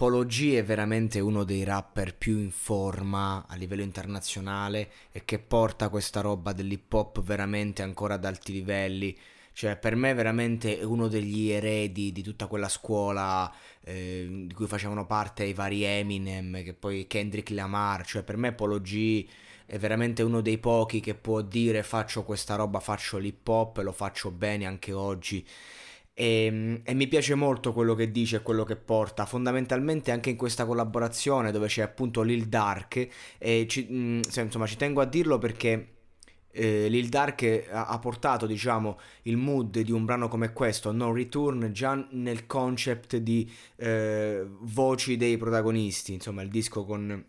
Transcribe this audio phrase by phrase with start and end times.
[0.00, 5.38] Polo G è veramente uno dei rapper più in forma a livello internazionale e che
[5.38, 9.14] porta questa roba dell'hip hop veramente ancora ad alti livelli.
[9.52, 13.52] Cioè, per me veramente è uno degli eredi di tutta quella scuola
[13.84, 18.54] eh, di cui facevano parte i vari Eminem, che poi Kendrick Lamar, cioè per me
[18.54, 19.28] Polo G
[19.66, 23.82] è veramente uno dei pochi che può dire faccio questa roba, faccio l'hip hop e
[23.82, 25.46] lo faccio bene anche oggi.
[26.14, 30.30] E, ehm, e, mi piace molto quello che dice e quello che porta, fondamentalmente anche
[30.30, 33.08] in questa collaborazione dove c'è appunto Lil Dark,
[33.38, 35.94] e ci, mh, insomma ci tengo a dirlo perché
[36.52, 41.12] eh, Lil Dark ha, ha, portato diciamo il mood di un brano come questo No
[41.12, 47.24] Return già nel concept di eh, voci dei protagonisti insomma il disco con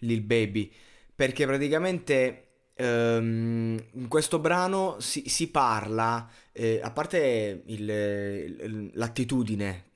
[0.00, 0.70] Lil Baby.
[1.14, 2.47] Perché praticamente
[2.78, 9.86] ehm, in questo brano si, si parla eh, a parte il, l'attitudine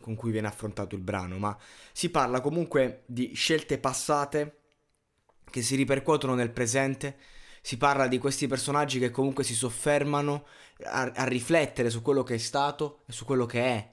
[0.00, 1.56] con cui viene affrontato il brano ma
[1.92, 4.56] si parla comunque di scelte passate
[5.52, 7.16] che si ripercuotono nel presente.
[7.60, 10.46] Si parla di questi personaggi che comunque si soffermano
[10.84, 13.90] a, a riflettere su quello che è stato e su quello che è.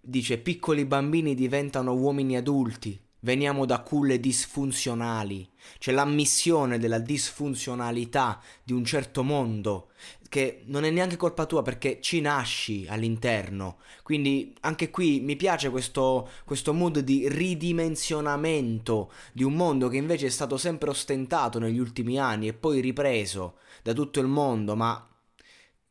[0.00, 5.48] Dice piccoli bambini diventano uomini adulti, veniamo da culle disfunzionali.
[5.78, 9.90] C'è l'ammissione della disfunzionalità di un certo mondo
[10.28, 13.76] che non è neanche colpa tua perché ci nasci all'interno.
[14.02, 20.26] Quindi anche qui mi piace questo, questo mood di ridimensionamento di un mondo che invece
[20.26, 25.06] è stato sempre ostentato negli ultimi anni e poi ripreso da tutto il mondo, ma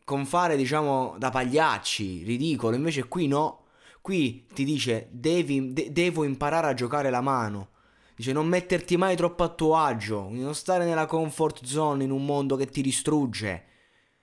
[0.04, 3.61] con fare diciamo da pagliacci, ridicolo, invece qui no.
[4.02, 7.70] Qui ti dice devi, de- devo imparare a giocare la mano.
[8.16, 12.26] Dice non metterti mai troppo a tuo agio, non stare nella comfort zone in un
[12.26, 13.66] mondo che ti distrugge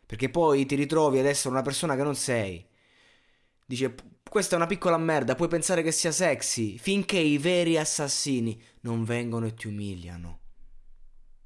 [0.09, 2.67] perché poi ti ritrovi ad essere una persona che non sei.
[3.67, 3.94] Dice,
[4.27, 9.05] questa è una piccola merda, puoi pensare che sia sexy, finché i veri assassini non
[9.05, 10.38] vengono e ti umiliano.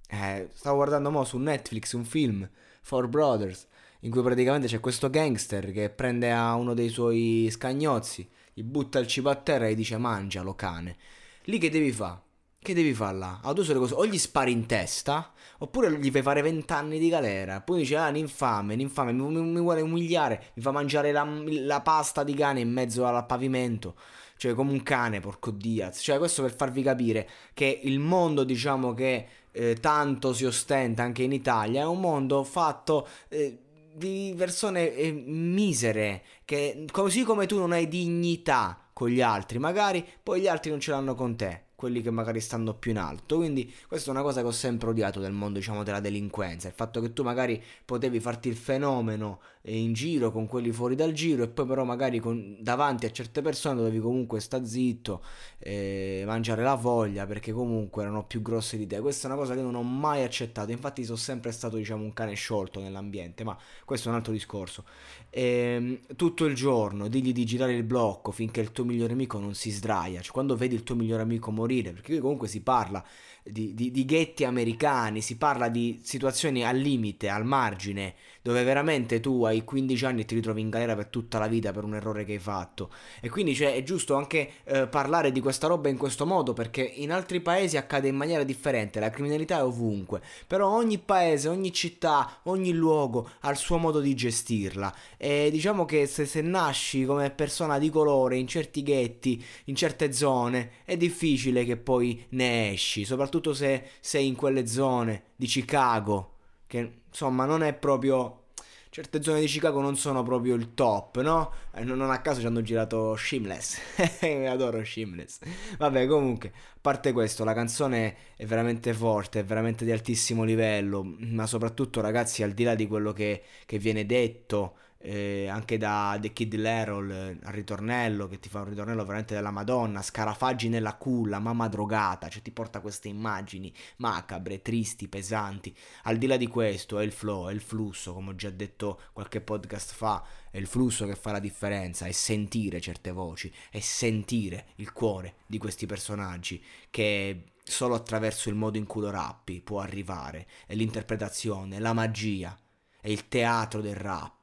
[0.07, 2.49] Eh, stavo guardando mo su Netflix un film,
[2.83, 3.67] Four Brothers,
[4.05, 8.99] in cui praticamente c'è questo gangster che prende a uno dei suoi scagnozzi, gli butta
[8.99, 10.97] il cibo a terra e gli dice mangialo cane.
[11.45, 12.21] Lì che devi fare?
[12.59, 13.41] Che devi fare là?
[13.43, 13.95] Ah, tu le cose.
[13.95, 17.61] O gli spari in testa, oppure gli fai fare vent'anni di galera.
[17.61, 21.81] Poi dice, ah, l'infame, l'infame, mi, mi, mi, vuole umiliare, mi fa mangiare la, la,
[21.81, 23.97] pasta di cane in mezzo al pavimento.
[24.37, 25.99] Cioè, come un cane, porco Diaz.
[26.01, 31.25] Cioè, questo per farvi capire che il mondo, diciamo, che eh, tanto si ostenta anche
[31.25, 33.09] in Italia, è un mondo fatto...
[33.29, 33.59] Eh,
[33.95, 40.07] di persone eh, misere che così come tu non hai dignità con gli altri magari
[40.23, 43.39] poi gli altri non ce l'hanno con te quelli che magari stanno più in alto.
[43.39, 46.69] Quindi questa è una cosa che ho sempre odiato del mondo, diciamo, della delinquenza.
[46.69, 51.13] Il fatto che tu magari potevi farti il fenomeno in giro con quelli fuori dal
[51.13, 55.23] giro e poi però magari con, davanti a certe persone dovevi comunque sta zitto,
[55.59, 59.01] eh, mangiare la voglia perché comunque erano più grosse di te.
[59.01, 60.71] Questa è una cosa che non ho mai accettato.
[60.71, 64.85] Infatti sono sempre stato, diciamo, un cane sciolto nell'ambiente, ma questo è un altro discorso.
[65.31, 69.39] E, ehm, tutto il giorno digli di girare il blocco finché il tuo migliore amico
[69.41, 70.21] non si sdraia.
[70.21, 73.03] Cioè, quando vedi il tuo migliore amico morire morire, perché qui comunque si parla
[73.43, 79.21] di, di, di ghetti americani, si parla di situazioni al limite, al margine, dove veramente
[79.21, 81.95] tu hai 15 anni e ti ritrovi in galera per tutta la vita per un
[81.95, 82.91] errore che hai fatto.
[83.21, 86.83] E quindi cioè, è giusto anche eh, parlare di questa roba in questo modo perché
[86.83, 91.73] in altri paesi accade in maniera differente, la criminalità è ovunque, però ogni paese, ogni
[91.73, 97.05] città, ogni luogo ha il suo modo di gestirla e diciamo che se, se nasci
[97.05, 102.71] come persona di colore in certi ghetti, in certe zone, è difficile che poi ne
[102.73, 106.31] esci, soprattutto se sei in quelle zone di Chicago
[106.67, 108.45] che insomma non è proprio
[108.89, 111.51] certe zone di Chicago non sono proprio il top, no?
[111.75, 113.79] Eh, non a caso ci hanno girato Shameless.
[114.49, 115.39] Adoro Shameless.
[115.79, 121.03] Vabbè, comunque, a parte questo, la canzone è veramente forte, è veramente di altissimo livello,
[121.03, 126.17] ma soprattutto, ragazzi, al di là di quello che, che viene detto, eh, anche da
[126.21, 130.69] The Kid Lerol eh, al ritornello che ti fa un ritornello veramente della Madonna, scarafaggi
[130.69, 135.77] nella culla, mamma drogata, cioè ti porta queste immagini macabre, tristi, pesanti.
[136.05, 139.01] Al di là di questo è il flow, è il flusso, come ho già detto
[139.13, 143.81] qualche podcast fa, è il flusso che fa la differenza, è sentire certe voci, è
[143.81, 149.61] sentire il cuore di questi personaggi che solo attraverso il modo in cui lo rappi
[149.61, 152.57] può arrivare, è l'interpretazione, la magia,
[153.01, 154.42] è il teatro del rap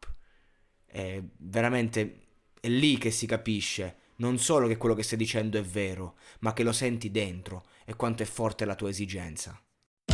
[0.91, 2.19] è veramente
[2.59, 6.53] è lì che si capisce non solo che quello che stai dicendo è vero, ma
[6.53, 9.57] che lo senti dentro e quanto è forte la tua esigenza.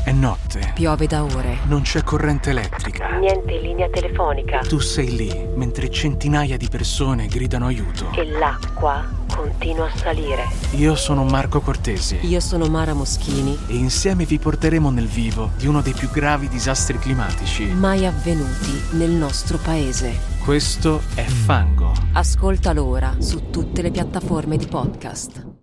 [0.03, 0.73] È notte.
[0.75, 1.57] Piove da ore.
[1.65, 3.17] Non c'è corrente elettrica.
[3.17, 4.59] Niente linea telefonica.
[4.59, 8.11] Tu sei lì, mentre centinaia di persone gridano aiuto.
[8.11, 10.45] E l'acqua continua a salire.
[10.75, 12.19] Io sono Marco Cortesi.
[12.21, 13.57] Io sono Mara Moschini.
[13.67, 18.79] E insieme vi porteremo nel vivo di uno dei più gravi disastri climatici mai avvenuti
[18.91, 20.34] nel nostro paese.
[20.45, 21.91] Questo è Fango.
[22.13, 25.54] Ascoltalo ora su tutte le piattaforme di podcast.